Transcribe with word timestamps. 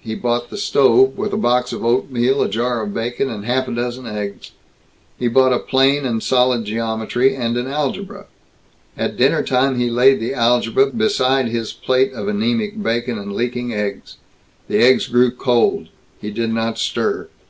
He 0.00 0.14
bought 0.14 0.48
the 0.48 0.56
stove, 0.56 1.18
with 1.18 1.34
a 1.34 1.36
box 1.36 1.70
of 1.70 1.84
oatmeal, 1.84 2.40
a 2.40 2.48
jar 2.48 2.82
of 2.82 2.94
bacon, 2.94 3.28
and 3.28 3.44
half 3.44 3.68
a 3.68 3.72
dozen 3.74 4.06
eggs. 4.06 4.52
He 5.18 5.28
bought 5.28 5.52
a 5.52 5.58
plane 5.58 6.06
and 6.06 6.22
solid 6.22 6.64
geometry, 6.64 7.34
and 7.36 7.58
an 7.58 7.66
algebra. 7.66 8.24
At 8.96 9.18
dinner 9.18 9.42
time 9.42 9.78
he 9.78 9.90
laid 9.90 10.18
the 10.18 10.32
algebra 10.32 10.86
beside 10.86 11.48
his 11.48 11.74
plate 11.74 12.14
of 12.14 12.26
anemic 12.26 12.82
bacon 12.82 13.18
and 13.18 13.34
leaking 13.34 13.74
eggs. 13.74 14.16
The 14.66 14.78
eggs 14.78 15.08
grew 15.08 15.30
cold. 15.30 15.88
He 16.22 16.30
did 16.30 16.54
not 16.54 16.78
stir. 16.78 17.28